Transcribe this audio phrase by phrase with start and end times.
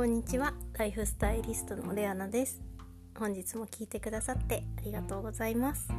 [0.00, 0.54] こんにちは。
[0.78, 2.62] ライフスタイリストのレアナです。
[3.18, 5.90] 本日も聞いてくださってありがとうございます。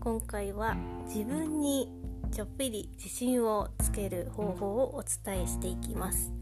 [0.00, 0.74] 今回は
[1.06, 1.88] 自分に
[2.32, 6.32] ちょっぴり自信をつける方法をお伝えしていきます、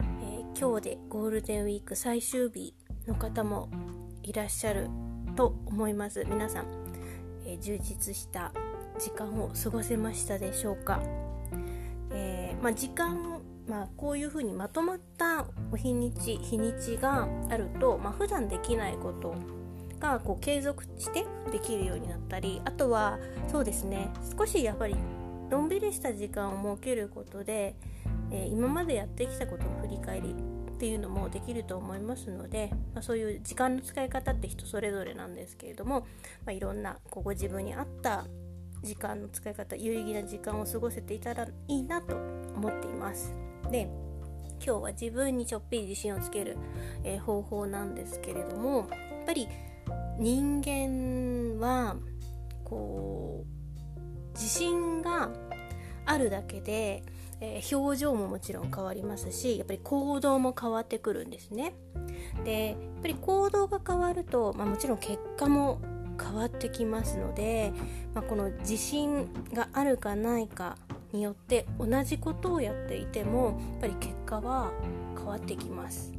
[0.00, 2.74] えー、今日でゴールデンウィーク最終日
[3.08, 3.68] の方も
[4.22, 4.88] いらっしゃる
[5.34, 6.24] と思います。
[6.28, 6.66] 皆さん、
[7.44, 8.52] えー、充実した
[9.00, 11.02] 時間を過ごせましたでしょうか、
[12.12, 13.39] えー、まあ、時間
[13.70, 19.32] まあ、こういうふうにまとまったお日にち日にちがあると、まあ、普段できないこと
[20.00, 24.96] がこう継続してできるようになったりあとはそうですね少しやっぱり
[25.50, 27.76] のんびりした時間を設けることで、
[28.32, 36.06] えー、今までやってきたことの振り返りっていうのもできると思いますので、まあ、そういう時間の使い方って人それぞれなんですけれども、ま
[36.48, 38.24] あ、いろんなこうご自分に合った
[38.82, 43.34] 時間の使い方有意義な時間を過ごせていたらいいなと思っています。
[43.70, 43.88] で
[44.64, 46.58] 今日は自分にちょっぴり自信をつける、
[47.02, 49.48] えー、方法なんですけれどもやっぱり
[50.18, 51.96] 人間は
[52.64, 55.30] こう自信が
[56.04, 57.02] あるだけで、
[57.40, 61.74] えー、表情ももちろん変わりますしやっぱり行動も変わってくるんですね。
[62.44, 65.80] でやっぱり行動が変わると、まあ、もちろん結果も
[66.20, 67.72] 変わってきますので、
[68.14, 70.76] まあ、この自信があるかないか
[71.12, 74.72] によって同じことをやっていてもやっぱり結果は
[75.16, 76.12] 変わってきます。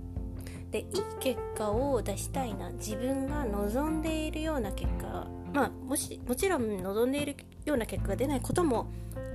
[0.71, 0.85] でいい
[1.19, 7.35] 結果を出したいな自分が望んでいるような結果まあもしもちろん望んでいる
[7.65, 8.89] ような結果が出ないことも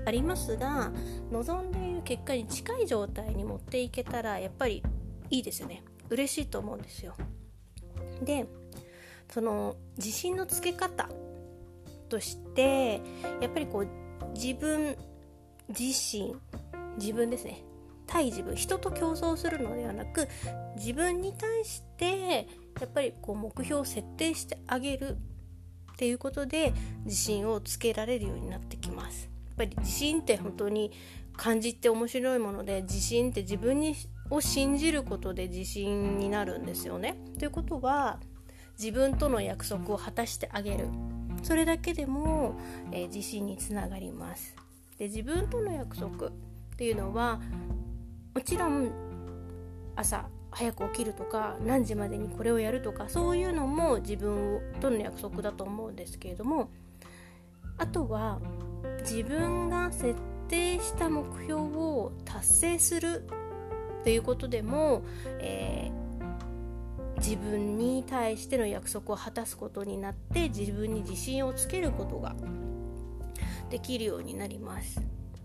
[0.07, 0.91] ありますが
[1.31, 4.83] 望んでいる結果に近い状態に持っていけたらやっぱり
[5.29, 5.83] いいですよね。
[6.09, 7.15] 嬉しいと思うんですよ。
[8.23, 8.47] で
[9.33, 11.09] その自信のつけ方
[12.09, 13.01] として
[13.41, 13.89] やっぱりこう
[14.35, 14.97] 自分
[15.69, 16.35] 自身
[16.99, 17.63] 自分ですね
[18.07, 20.29] 対自分人と競争するのではなく
[20.77, 22.47] 自分に対して
[22.81, 25.17] やっぱりこう目標を設定してあげる
[25.93, 26.73] っていうことで
[27.05, 30.93] 自信をつけられるようになってきますやっぱり自信って本当に
[31.37, 33.95] 漢字って面白いもので自信って自分に
[34.31, 37.17] を信じることで自信になるんですよね。
[37.39, 38.19] ということは
[38.79, 40.89] 自分との約束を果たしてあげる
[41.43, 42.59] それだけでも、
[42.93, 44.57] えー、自信につながります。
[44.99, 46.31] で自分との約束っ
[46.77, 47.41] ていうのは
[48.35, 48.91] もちろん
[49.95, 56.71] 朝早く起きるとか何時までにこれをやるとかそういうのも自分との約束だと思うんですけれども
[57.79, 58.41] あとは
[59.01, 60.15] 自分が設
[60.49, 63.27] 定した目標を達成する
[64.03, 65.03] ということでも、
[65.41, 66.06] えー、
[67.19, 72.35] 自分に対しての約束を果たすことになって自分に自信をつけることが
[73.71, 75.01] できるようになります。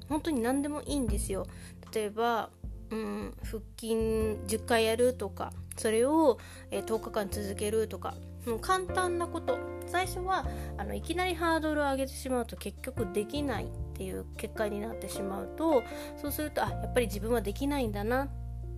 [0.10, 1.48] 本当に何でもいいんですよ。
[1.94, 2.50] 例えば、
[2.90, 6.38] うん、腹筋10回やるとかそれを、
[6.70, 8.16] え、10日間続けるとか
[8.46, 9.58] もう簡単なこと。
[9.88, 10.46] 最初は
[10.78, 15.84] あのいきなりハードルを上げてしまうと結局できないっていう結果になってしまうと
[16.22, 18.30] そうするとあやっぱり自分はできないんだなっ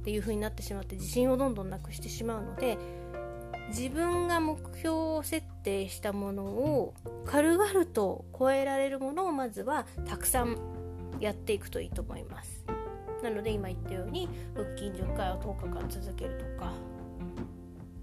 [0.03, 2.77] っていう風になってしまって自信をどんどんなくしてしまうので
[3.69, 6.93] 自分が目標を設定したものを
[7.25, 10.57] 軽々と超えられるものをまずはたくさん
[11.21, 12.65] やっていくといいと思います。
[13.23, 16.73] なので今言ったように腹筋10回を10日間続けるとか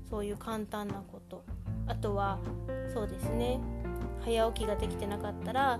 [0.08, 1.44] そういう簡単なこと。
[1.86, 2.38] あとは
[2.94, 3.60] そうですね
[4.24, 5.78] 早起きができてなかったら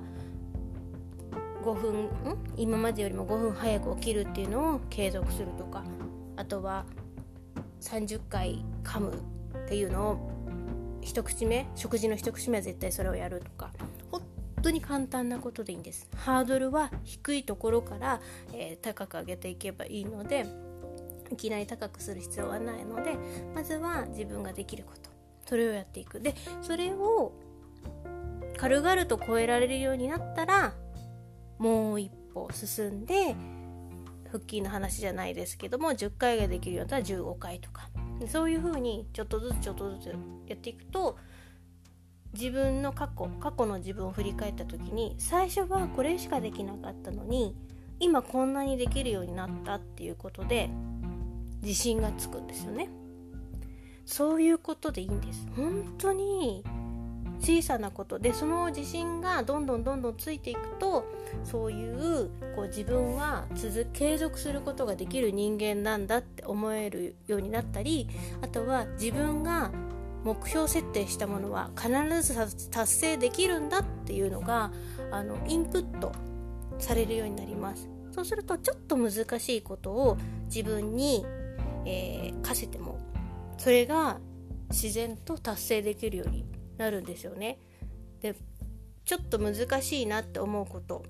[1.65, 2.11] 5分ん？
[2.59, 5.83] 今までよりも5分早く起きるっていうのを継続するとか。
[6.41, 6.87] あとは
[7.83, 9.13] 30回噛む
[9.67, 10.31] っていうのを
[11.03, 13.71] 一口目食事の一口目は絶対それをやるとか
[14.11, 14.23] 本
[14.63, 16.09] 当に簡単なことでいいんです。
[16.17, 18.21] ハードルは低いところから、
[18.55, 20.47] えー、高く上げていけばいいので
[21.31, 23.17] いきなり高くする必要はないので
[23.55, 25.11] まずは自分ができること
[25.47, 26.21] それをやっていく。
[26.21, 27.33] でそれを
[28.57, 30.73] 軽々と超えられるようになったら
[31.59, 33.35] もう一歩進んで
[34.31, 37.89] 腹筋の話じゃないですけども10回ができるようになったら15回とか。
[38.29, 40.15] そういう風にちょっとずつちょっとずつ
[40.47, 41.17] やっていくと
[42.33, 47.57] 自分の過去過去の自分を振り返った時に最初はこれしかできなかったのに
[47.99, 50.71] 今こんなにできるようになったっていうことで
[51.63, 52.89] 自信がつくんですよね。
[54.07, 55.47] そういうことでいいんです。
[55.55, 56.65] 本当に
[57.41, 61.05] 小さなことでその自信がどんどんどんどんついていくと
[61.45, 68.09] そういうこう自分は続継続することができる人間なんだって思えるようになったり
[68.43, 69.71] あとは自分が
[70.23, 71.91] 目標設定したものは必
[72.23, 74.71] ず達成できるんだっていうのが
[75.11, 76.13] あのインプット
[76.79, 77.89] されるようになります。
[78.13, 81.25] そうするとちょっと難しいことを自分に
[81.85, 82.99] えー、課せても
[83.59, 84.19] それが
[84.71, 86.45] 自然と達成できるように
[86.81, 87.59] なるんですよね。
[88.23, 88.35] で
[89.05, 91.05] ちょっと難しいなって思うこと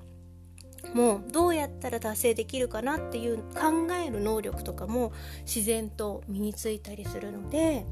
[0.94, 5.12] もうどうやったら達成できるかなっていう考える能力とかも
[5.42, 7.84] 自然と身についたりするので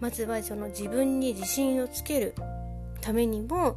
[0.00, 2.34] まずはその自分に自信をつける
[3.00, 3.76] ためにも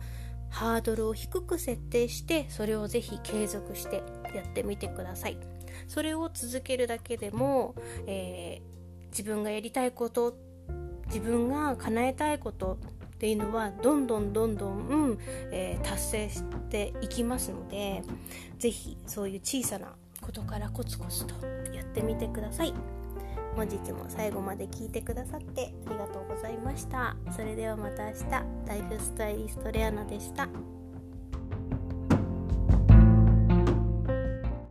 [0.50, 3.98] ハードルを低く設定してそれをぜひ継続して
[4.34, 5.38] やってみてください
[5.88, 7.76] それを続けるだけでも、
[8.08, 10.36] えー、自分がやりたいこと
[11.08, 12.80] 自分が叶えたいこと
[13.26, 15.18] っていうのはどんどんどんどん、
[15.52, 18.04] えー、達成していきますので
[18.60, 21.34] 是非そういう小さなことからコツコツと
[21.74, 22.74] やってみてください。
[23.56, 27.16] 本日も最後まで聞いてくださってありがとうございました。
[27.32, 28.26] それではまた明日。
[28.68, 30.48] ライフスタイリストレアナでした。